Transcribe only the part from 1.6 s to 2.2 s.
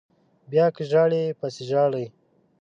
ژاړئ